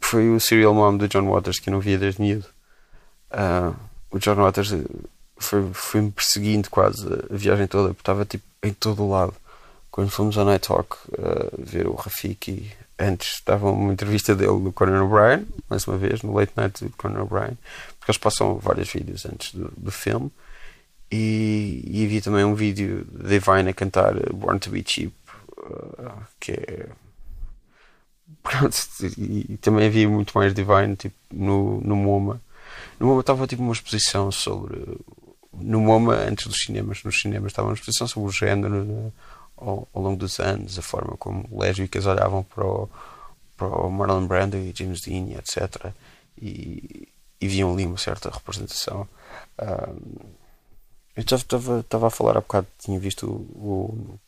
foi 0.00 0.28
o 0.30 0.40
Serial 0.40 0.74
Mom 0.74 0.96
do 0.96 1.08
John 1.08 1.28
Waters 1.30 1.58
que 1.58 1.68
eu 1.68 1.72
não 1.72 1.80
via 1.80 1.98
desde 1.98 2.20
miúdo. 2.20 2.46
Uh, 3.30 3.74
o 4.10 4.18
John 4.18 4.36
Waters 4.36 4.74
foi, 5.36 5.70
foi 5.72 6.00
me 6.00 6.10
perseguindo 6.10 6.68
quase 6.68 7.06
a 7.30 7.36
viagem 7.36 7.66
toda 7.66 7.88
porque 7.88 8.02
estava 8.02 8.24
tipo 8.24 8.44
em 8.62 8.72
todo 8.72 9.04
o 9.04 9.10
lado. 9.10 9.34
Quando 9.90 10.10
fomos 10.10 10.38
ao 10.38 10.44
Night 10.44 10.66
Talk 10.68 10.96
ver 11.58 11.88
o 11.88 11.94
Rafiki 11.94 12.70
antes 13.00 13.32
estava 13.34 13.70
uma 13.70 13.92
entrevista 13.92 14.36
dele 14.36 14.60
do 14.60 14.72
Conan 14.72 15.04
O'Brien, 15.04 15.46
mais 15.68 15.86
uma 15.86 15.96
vez, 15.96 16.22
no 16.22 16.34
Late 16.34 16.52
Night 16.56 16.84
do 16.84 16.90
Conan 16.96 17.22
O'Brien, 17.22 17.56
porque 17.98 18.10
eles 18.10 18.18
passam 18.18 18.58
vários 18.58 18.92
vídeos 18.92 19.24
antes 19.24 19.54
do, 19.54 19.72
do 19.76 19.90
filme. 19.90 20.30
E, 21.10 21.82
e, 21.86 22.04
havia 22.04 22.22
também 22.22 22.44
um 22.44 22.54
vídeo 22.54 23.04
de 23.10 23.28
Divine 23.28 23.70
a 23.70 23.74
cantar 23.74 24.14
Born 24.32 24.60
to 24.60 24.70
Be 24.70 24.84
Cheap, 24.86 25.12
uh, 25.58 26.12
que 26.38 26.52
é. 26.52 26.86
e, 29.18 29.54
e, 29.54 29.56
também 29.56 29.88
havia 29.88 30.08
muito 30.08 30.32
mais 30.38 30.54
Divine 30.54 30.94
tipo, 30.94 31.16
no, 31.32 31.80
no 31.80 31.96
MoMA. 31.96 32.40
No 33.00 33.08
MoMA 33.08 33.22
estava 33.22 33.46
tipo 33.46 33.62
uma 33.62 33.72
exposição 33.72 34.30
sobre. 34.30 35.00
No 35.52 35.80
MoMA, 35.80 36.14
antes 36.14 36.46
dos 36.46 36.62
cinemas, 36.62 37.02
nos 37.02 37.20
cinemas 37.20 37.50
estava 37.50 37.68
uma 37.68 37.74
exposição 37.74 38.06
sobre 38.06 38.28
o 38.28 38.32
género. 38.32 39.12
Ao, 39.60 39.86
ao, 39.92 40.02
longo 40.02 40.16
dos 40.16 40.40
anos, 40.40 40.78
a 40.78 40.82
forma 40.82 41.16
como 41.18 41.46
lésbicas 41.52 42.06
olhavam 42.06 42.42
para 42.42 42.64
o, 42.64 42.88
para 43.56 43.68
o 43.68 43.90
Marlon 43.90 44.26
Brando 44.26 44.56
e 44.56 44.72
James 44.74 45.02
Dean, 45.02 45.38
etc. 45.38 45.92
E, 46.40 47.08
e 47.40 47.48
viam 47.48 47.72
ali 47.72 47.84
uma 47.84 47.98
certa 47.98 48.30
representação. 48.30 49.06
Um, 49.60 50.30
eu 51.16 51.22
estava, 51.22 51.80
estava 51.80 52.06
a 52.06 52.10
falar 52.10 52.38
há 52.38 52.40
bocado, 52.40 52.66
tinha 52.78 52.98
visto 52.98 53.26
o, 53.26 54.18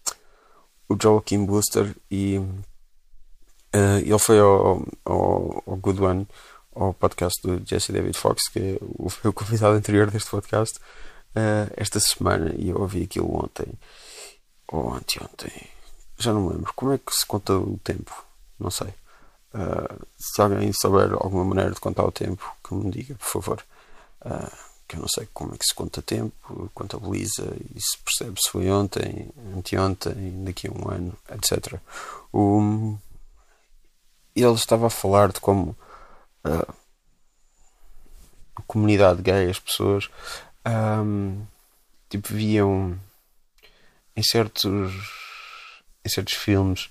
o, 0.88 0.94
o 0.94 0.98
Joaquim 1.00 1.44
Booster 1.44 1.94
e 2.10 2.38
uh, 2.38 3.98
ele 4.02 4.18
foi 4.18 4.38
ao, 4.38 4.86
ao, 5.04 5.62
ao 5.66 5.76
Good 5.76 6.02
One, 6.02 6.28
ao 6.74 6.92
podcast 6.92 7.40
do 7.42 7.62
Jesse 7.66 7.92
David 7.92 8.18
Fox, 8.18 8.48
que 8.48 8.58
é 8.58 8.78
o, 8.80 9.08
o 9.28 9.32
convidado 9.32 9.74
anterior 9.76 10.10
deste 10.10 10.30
podcast, 10.30 10.78
uh, 10.78 11.72
esta 11.76 12.00
semana, 12.00 12.54
e 12.56 12.68
eu 12.68 12.80
ouvi 12.80 13.04
aquilo 13.04 13.34
ontem 13.34 13.72
ou 14.72 14.94
anteontem, 14.94 15.52
já 16.18 16.32
não 16.32 16.46
me 16.46 16.54
lembro. 16.54 16.72
Como 16.74 16.92
é 16.92 16.98
que 16.98 17.12
se 17.12 17.26
conta 17.26 17.52
o 17.52 17.78
tempo? 17.84 18.24
Não 18.58 18.70
sei. 18.70 18.88
Uh, 19.54 20.06
se 20.18 20.40
alguém 20.40 20.72
souber 20.72 21.12
alguma 21.12 21.44
maneira 21.44 21.72
de 21.72 21.80
contar 21.80 22.04
o 22.04 22.10
tempo, 22.10 22.56
que 22.66 22.74
me 22.74 22.90
diga, 22.90 23.14
por 23.16 23.26
favor. 23.26 23.64
Uh, 24.24 24.72
que 24.88 24.96
eu 24.96 25.00
não 25.00 25.08
sei 25.08 25.28
como 25.32 25.54
é 25.54 25.58
que 25.58 25.64
se 25.64 25.74
conta 25.74 26.00
tempo, 26.00 26.70
contabiliza 26.74 27.54
e 27.74 27.80
se 27.80 27.98
percebe 27.98 28.38
se 28.42 28.50
foi 28.50 28.70
ontem, 28.70 29.30
anteontem, 29.54 30.44
daqui 30.44 30.68
a 30.68 30.70
um 30.70 30.90
ano, 30.90 31.16
etc. 31.30 31.78
Ele 34.34 34.54
estava 34.54 34.86
a 34.86 34.90
falar 34.90 35.32
de 35.32 35.40
como 35.40 35.76
uh, 36.44 36.74
a 38.56 38.62
comunidade 38.66 39.22
gay, 39.22 39.50
as 39.50 39.58
pessoas, 39.58 40.10
um, 40.66 41.42
tipo, 42.08 42.28
viam 42.28 42.98
em 44.16 44.23
certos, 44.23 44.92
em 46.04 46.09
certos 46.09 46.35
filmes, 46.35 46.90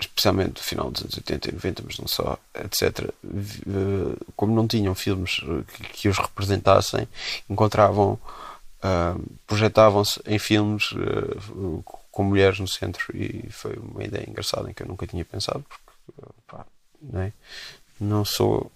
especialmente 0.00 0.58
no 0.58 0.62
final 0.62 0.90
dos 0.90 1.02
anos 1.02 1.16
80 1.16 1.48
e 1.48 1.52
90, 1.52 1.82
mas 1.84 1.98
não 1.98 2.06
só, 2.06 2.38
etc., 2.54 3.10
como 4.36 4.54
não 4.54 4.66
tinham 4.68 4.94
filmes 4.94 5.40
que, 5.74 5.82
que 5.84 6.08
os 6.08 6.18
representassem, 6.18 7.08
encontravam, 7.48 8.12
uh, 8.12 9.38
projetavam-se 9.46 10.20
em 10.24 10.38
filmes 10.38 10.92
uh, 10.92 11.82
com 12.18 12.24
mulheres 12.24 12.58
no 12.58 12.68
centro 12.68 13.16
e 13.16 13.48
foi 13.50 13.74
uma 13.76 14.04
ideia 14.04 14.28
engraçada 14.28 14.70
em 14.70 14.74
que 14.74 14.82
eu 14.82 14.88
nunca 14.88 15.06
tinha 15.06 15.24
pensado, 15.24 15.64
porque 15.68 16.32
pá, 16.46 16.66
não, 17.00 17.20
é? 17.20 17.32
não 18.00 18.24
sou. 18.24 18.70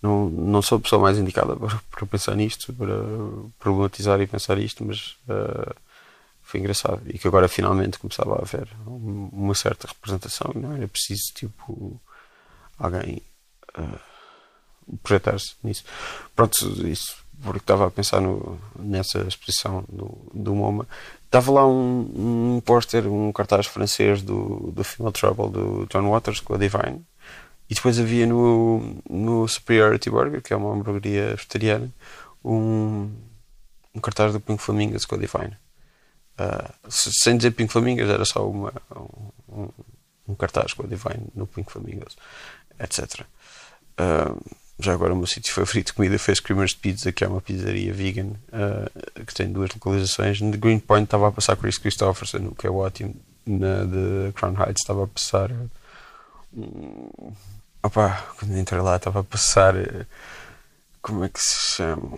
Não, 0.00 0.28
não 0.28 0.60
sou 0.60 0.76
a 0.76 0.80
pessoa 0.82 1.00
mais 1.00 1.18
indicada 1.18 1.56
para, 1.56 1.80
para 1.90 2.06
pensar 2.06 2.34
nisto, 2.34 2.74
para 2.74 2.94
problematizar 3.58 4.20
e 4.20 4.26
pensar 4.26 4.58
isto, 4.58 4.84
mas 4.84 5.16
uh, 5.28 5.74
foi 6.54 6.60
engraçado. 6.60 7.02
E 7.06 7.18
que 7.18 7.26
agora 7.26 7.48
finalmente 7.48 7.98
começava 7.98 8.36
a 8.36 8.42
haver 8.42 8.68
uma 8.86 9.54
certa 9.56 9.88
representação 9.88 10.52
não 10.54 10.72
era 10.72 10.86
preciso 10.86 11.32
tipo 11.34 12.00
alguém 12.78 13.20
uh, 13.76 13.98
projetar-se 15.02 15.56
nisso. 15.64 15.84
Pronto 16.36 16.54
isso 16.86 17.16
porque 17.42 17.58
estava 17.58 17.88
a 17.88 17.90
pensar 17.90 18.20
no, 18.20 18.58
nessa 18.78 19.18
exposição 19.22 19.84
do, 19.88 20.16
do 20.32 20.54
MoMA. 20.54 20.86
Estava 21.24 21.50
lá 21.50 21.66
um, 21.66 22.54
um 22.56 22.60
póster 22.64 23.08
um 23.08 23.32
cartaz 23.32 23.66
francês 23.66 24.22
do, 24.22 24.70
do 24.70 24.84
Female 24.84 25.12
Trouble 25.12 25.50
do 25.50 25.86
John 25.86 26.08
Waters 26.08 26.38
com 26.38 26.54
a 26.54 26.58
Divine. 26.58 27.04
E 27.68 27.74
depois 27.74 27.98
havia 27.98 28.26
no, 28.26 29.02
no 29.10 29.48
Superiority 29.48 30.08
Burger 30.08 30.40
que 30.40 30.52
é 30.52 30.56
uma 30.56 30.72
hamburgueria 30.72 31.30
vegetariana 31.30 31.90
um, 32.44 33.10
um 33.92 34.00
cartaz 34.00 34.32
do 34.32 34.38
Pink 34.38 34.62
Flamingos 34.62 35.04
com 35.04 35.16
a 35.16 35.18
Divine 35.18 35.63
Uh, 36.38 36.90
sem 36.90 37.36
dizer 37.36 37.52
Pink 37.52 37.72
Flamingos, 37.72 38.08
era 38.08 38.24
só 38.24 38.48
uma, 38.48 38.72
um, 39.48 39.68
um, 40.28 40.34
cartaz 40.34 40.72
com 40.72 40.82
a 40.82 40.86
Divine 40.86 41.26
no 41.34 41.46
Pink 41.46 41.70
Flamingos, 41.70 42.16
etc. 42.80 43.20
Uh, 43.20 43.24
ah, 43.98 44.36
já 44.80 44.92
agora 44.92 45.14
o 45.14 45.16
meu 45.16 45.26
sítio 45.26 45.54
favorito 45.54 45.86
de 45.88 45.92
comida 45.92 46.18
foi 46.18 46.34
Screamers 46.34 46.74
Pizza, 46.74 47.12
que 47.12 47.22
é 47.22 47.28
uma 47.28 47.40
pizzaria 47.40 47.92
vegan 47.92 48.32
uh, 48.48 49.24
que 49.24 49.32
tem 49.32 49.52
duas 49.52 49.70
localizações. 49.72 50.40
No 50.40 50.56
Greenpoint 50.58 51.04
estava 51.04 51.28
a 51.28 51.32
passar 51.32 51.56
Chris 51.56 51.78
Christopherson, 51.78 52.48
o 52.48 52.54
que 52.54 52.66
é 52.66 52.70
ótimo. 52.70 53.14
Na 53.46 53.84
de 53.84 54.32
Crown 54.32 54.54
Heights 54.54 54.82
estava 54.82 55.04
a 55.04 55.06
passar. 55.06 55.52
Um, 56.52 57.32
opa, 57.82 58.24
quando 58.38 58.56
entrei 58.56 58.80
lá 58.80 58.96
estava 58.96 59.20
a 59.20 59.24
passar. 59.24 59.74
Como 61.00 61.22
é 61.22 61.28
que 61.28 61.40
se 61.40 61.76
chama? 61.76 62.16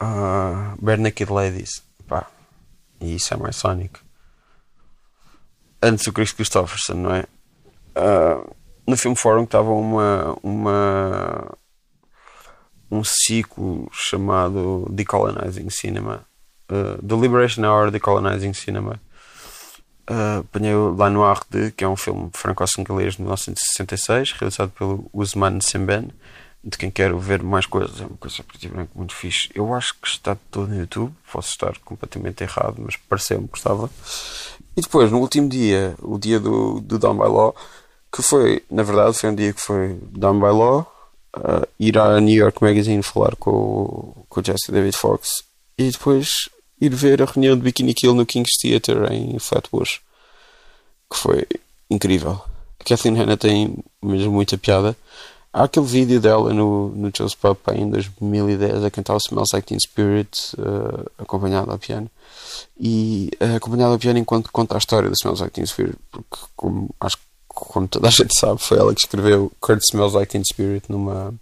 Uh, 0.00 0.76
Bare 0.80 1.00
Naked 1.02 1.30
Ladies. 1.30 1.82
Pá, 2.06 2.30
e 3.00 3.18
Samurai 3.18 3.52
Sonic. 3.52 4.00
Antes 5.82 6.04
do 6.04 6.12
Chris 6.12 6.32
Christopherson, 6.32 6.94
não 6.94 7.14
é? 7.14 7.24
Uh, 7.96 8.54
no 8.86 8.96
filme 8.96 9.16
Fórum 9.16 9.44
estava 9.44 9.70
uma, 9.70 10.36
uma 10.42 11.56
um 12.90 13.02
ciclo 13.04 13.88
chamado 13.92 14.86
Decolonizing 14.90 15.70
Cinema, 15.70 16.24
uh, 16.70 17.06
The 17.06 17.16
Liberation 17.16 17.64
Hour 17.64 17.90
Decolonizing 17.90 18.52
Cinema, 18.52 19.00
uh, 20.10 20.40
apanhei 20.40 20.74
o 20.74 20.94
La 20.94 21.10
Noire 21.10 21.40
de, 21.50 21.70
que 21.72 21.84
é 21.84 21.88
um 21.88 21.96
filme 21.96 22.30
franco-singalês 22.32 23.14
de 23.14 23.22
1966, 23.22 24.32
realizado 24.32 24.70
pelo 24.70 25.08
Usman 25.12 25.60
Semben, 25.60 26.10
de 26.64 26.78
quem 26.78 26.90
quero 26.90 27.18
ver 27.18 27.42
mais 27.42 27.66
coisas. 27.66 28.00
É 28.00 28.06
uma 28.06 28.16
coisa 28.16 28.42
muito 28.94 29.14
fixe. 29.14 29.50
Eu 29.54 29.74
acho 29.74 29.94
que 30.00 30.08
está 30.08 30.36
todo 30.50 30.68
no 30.68 30.80
YouTube, 30.80 31.12
posso 31.30 31.50
estar 31.50 31.78
completamente 31.80 32.42
errado, 32.42 32.76
mas 32.78 32.96
pareceu-me 32.96 33.46
que 33.46 33.58
estava. 33.58 33.90
E 34.76 34.80
depois, 34.80 35.10
no 35.10 35.18
último 35.18 35.48
dia, 35.48 35.94
o 36.00 36.18
dia 36.18 36.40
do, 36.40 36.80
do 36.80 36.98
Down 36.98 37.16
by 37.16 37.28
Law, 37.28 37.54
que 38.10 38.22
foi, 38.22 38.64
na 38.70 38.82
verdade, 38.82 39.18
foi 39.18 39.30
um 39.30 39.34
dia 39.34 39.52
que 39.52 39.60
foi 39.60 39.98
Down 40.10 40.40
by 40.40 40.46
Law, 40.46 40.90
uh, 41.36 41.66
ir 41.78 41.98
à 41.98 42.18
New 42.20 42.34
York 42.34 42.62
Magazine 42.62 43.02
falar 43.02 43.36
com, 43.36 44.24
com 44.28 44.40
o 44.40 44.44
Jesse 44.44 44.72
David 44.72 44.96
Fox 44.96 45.44
e 45.76 45.90
depois 45.90 46.28
ir 46.80 46.94
ver 46.94 47.22
a 47.22 47.26
reunião 47.26 47.56
de 47.56 47.62
Bikini 47.62 47.94
Kill 47.94 48.14
no 48.14 48.24
King's 48.26 48.56
Theatre 48.60 49.12
em 49.12 49.38
Flatbush, 49.38 50.00
que 51.10 51.18
foi 51.18 51.46
incrível. 51.90 52.40
A 52.80 52.84
Kathleen 52.84 53.16
Hanna 53.16 53.36
tem 53.36 53.76
mesmo 54.02 54.32
muita 54.32 54.58
piada. 54.58 54.96
Há 55.54 55.62
aquele 55.64 55.86
vídeo 55.86 56.20
dela 56.20 56.52
no, 56.52 56.88
no 56.88 57.12
Joe's 57.16 57.36
Pub 57.36 57.56
em 57.72 57.88
2010 57.88 58.82
a 58.82 58.90
cantar 58.90 59.14
o 59.14 59.18
Smells 59.18 59.54
Like 59.54 59.68
Teen 59.68 59.78
Spirit 59.78 60.52
uh, 60.58 61.08
acompanhado 61.16 61.70
ao 61.70 61.78
piano 61.78 62.10
e 62.76 63.30
uh, 63.40 63.54
acompanhado 63.54 63.92
ao 63.92 63.98
piano 64.00 64.18
enquanto 64.18 64.50
conta 64.50 64.74
a 64.74 64.78
história 64.78 65.08
do 65.08 65.14
Smells 65.14 65.40
Like 65.40 65.54
Teen 65.54 65.64
Spirit 65.64 65.96
porque 66.10 66.38
como, 66.56 66.92
acho 67.00 67.16
que 67.18 67.22
como 67.46 67.86
toda 67.86 68.08
a 68.08 68.10
gente 68.10 68.36
sabe 68.36 68.60
foi 68.60 68.78
ela 68.78 68.92
que 68.92 69.02
escreveu 69.02 69.52
Kurt 69.60 69.80
Smells 69.88 70.16
Like 70.16 70.32
Teen 70.32 70.42
Spirit 70.44 70.90
numa 70.90 71.32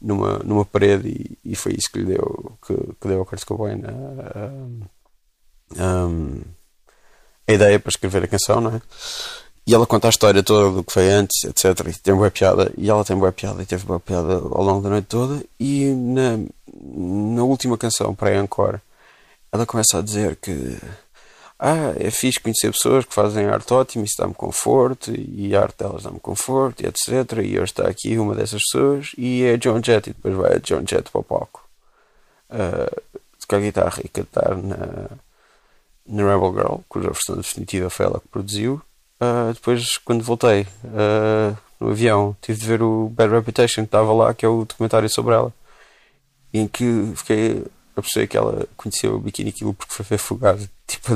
numa, 0.00 0.38
numa 0.44 0.64
parede 0.64 1.08
e, 1.44 1.52
e 1.52 1.56
foi 1.56 1.72
isso 1.72 1.90
que 1.92 1.98
lhe 1.98 2.04
deu 2.04 2.52
que, 2.64 2.74
que 2.74 3.08
deu 3.08 3.18
ao 3.18 3.26
Kurt 3.26 3.44
Cobain 3.44 3.82
a, 3.84 3.90
a, 5.82 6.06
a, 7.48 7.52
ideia 7.52 7.80
para 7.80 7.90
escrever 7.90 8.22
a 8.22 8.28
canção, 8.28 8.60
não 8.60 8.76
é? 8.76 8.80
E 9.68 9.74
ela 9.74 9.86
conta 9.86 10.08
a 10.08 10.10
história 10.10 10.42
toda 10.42 10.76
do 10.76 10.82
que 10.82 10.90
foi 10.90 11.10
antes, 11.10 11.44
etc. 11.44 11.86
E 11.88 11.98
tem 11.98 12.14
boa 12.14 12.30
piada, 12.30 12.72
e 12.78 12.88
ela 12.88 13.04
tem 13.04 13.14
boa 13.14 13.30
piada, 13.30 13.62
e 13.62 13.66
teve 13.66 13.84
boa 13.84 14.00
piada 14.00 14.32
ao 14.32 14.62
longo 14.62 14.80
da 14.80 14.88
noite 14.88 15.04
toda. 15.04 15.44
E 15.60 15.92
na, 15.92 16.38
na 17.36 17.44
última 17.44 17.76
canção, 17.76 18.14
para 18.14 18.34
Encore, 18.34 18.78
ela 19.52 19.66
começa 19.66 19.98
a 19.98 20.00
dizer 20.00 20.36
que 20.36 20.78
ah, 21.58 21.92
é 21.98 22.10
fixe 22.10 22.40
conhecer 22.40 22.72
pessoas 22.72 23.04
que 23.04 23.12
fazem 23.12 23.44
arte 23.44 23.74
ótima, 23.74 24.06
isso 24.06 24.14
dá-me 24.18 24.32
conforto, 24.32 25.12
e 25.14 25.54
a 25.54 25.60
arte 25.60 25.76
delas 25.80 26.04
dá-me 26.04 26.18
conforto, 26.18 26.82
e 26.82 26.86
etc. 26.86 27.38
E 27.44 27.60
hoje 27.60 27.64
está 27.64 27.86
aqui 27.86 28.16
uma 28.16 28.34
dessas 28.34 28.62
pessoas, 28.62 29.12
e 29.18 29.42
é 29.42 29.58
John 29.58 29.82
Jett, 29.84 30.08
e 30.08 30.14
depois 30.14 30.34
vai 30.34 30.54
a 30.54 30.58
John 30.60 30.84
Jett 30.88 31.10
para 31.10 31.20
o 31.20 31.22
palco. 31.24 31.62
Uh, 32.48 33.20
com 33.46 33.56
a 33.56 33.60
guitarra 33.60 34.00
e 34.02 34.08
cantar 34.08 34.56
na, 34.56 35.10
na 36.06 36.22
Rebel 36.22 36.54
Girl, 36.54 36.76
cuja 36.88 37.10
versão 37.10 37.36
definitiva 37.36 37.90
foi 37.90 38.06
ela 38.06 38.18
que 38.18 38.28
produziu. 38.28 38.80
Uh, 39.20 39.52
depois, 39.52 39.98
quando 39.98 40.22
voltei 40.22 40.62
uh, 40.84 41.56
no 41.80 41.90
avião, 41.90 42.36
tive 42.40 42.58
de 42.58 42.66
ver 42.66 42.82
o 42.82 43.08
Bad 43.08 43.32
Reputation 43.32 43.82
que 43.82 43.88
estava 43.88 44.12
lá, 44.12 44.32
que 44.32 44.46
é 44.46 44.48
o 44.48 44.64
documentário 44.64 45.08
sobre 45.08 45.34
ela, 45.34 45.52
em 46.54 46.68
que 46.68 47.12
fiquei 47.16 47.64
a 47.96 48.02
perceber 48.02 48.28
que 48.28 48.36
ela 48.36 48.66
conheceu 48.76 49.16
o 49.16 49.18
Bikini 49.18 49.50
Kill 49.52 49.74
porque 49.74 49.92
foi 49.92 50.06
ver 50.08 50.18
Fugaz. 50.18 50.68
Tipo, 50.88 51.12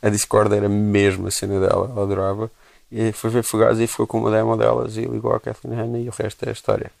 a 0.00 0.08
Discord 0.08 0.54
era 0.54 0.68
mesmo 0.68 1.26
a 1.26 1.30
cena 1.32 1.58
dela, 1.58 1.90
ela 1.90 2.02
adorava. 2.04 2.48
E 2.92 3.10
foi 3.10 3.28
ver 3.28 3.42
Fugaz 3.42 3.80
e 3.80 3.88
ficou 3.88 4.06
com 4.06 4.18
uma 4.18 4.30
demo 4.30 4.56
delas 4.56 4.96
e 4.96 5.00
ligou 5.00 5.34
a 5.34 5.40
Kathleen 5.40 5.76
Hanna 5.76 5.98
e 5.98 6.08
o 6.08 6.12
resto 6.12 6.44
é 6.44 6.50
a 6.50 6.52
história. 6.52 6.92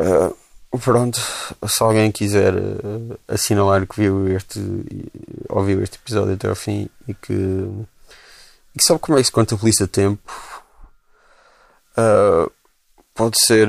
Uh, 0.00 0.78
pronto, 0.80 1.20
se 1.68 1.82
alguém 1.82 2.10
quiser 2.10 2.54
assinalar 3.28 3.86
que 3.86 4.00
viu 4.00 4.34
este, 4.34 4.60
ouviu 5.48 5.80
este 5.80 5.96
episódio 5.96 6.34
até 6.34 6.48
ao 6.48 6.56
fim 6.56 6.88
e 7.06 7.14
que, 7.14 7.68
e 8.76 8.82
sabe 8.82 9.00
como 9.00 9.18
é 9.18 9.20
que 9.20 9.26
se 9.26 9.32
contabiliza 9.32 9.86
tempo, 9.86 10.22
uh, 11.98 12.50
pode 13.14 13.38
ser 13.38 13.68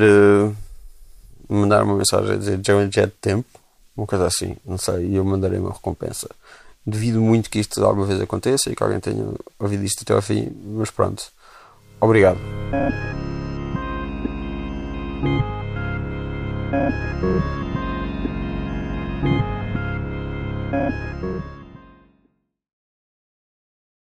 mandar 1.50 1.84
uma 1.84 1.96
mensagem 1.96 2.34
a 2.34 2.38
dizer 2.38 2.60
Jet 2.64 3.14
Tempo 3.20 3.62
uma 3.96 4.08
coisa 4.08 4.26
assim, 4.26 4.56
não 4.66 4.78
sei, 4.78 5.08
e 5.08 5.16
eu 5.16 5.24
mandarei 5.24 5.60
uma 5.60 5.72
recompensa. 5.72 6.30
Devido 6.86 7.22
muito 7.22 7.50
que 7.50 7.60
isto 7.60 7.84
alguma 7.84 8.06
vez 8.06 8.20
aconteça 8.20 8.70
e 8.70 8.76
que 8.76 8.82
alguém 8.82 9.00
tenha 9.00 9.26
ouvido 9.60 9.84
isto 9.84 10.02
até 10.02 10.14
ao 10.14 10.22
fim, 10.22 10.52
mas 10.66 10.90
pronto. 10.90 11.24
Obrigado. 12.00 12.40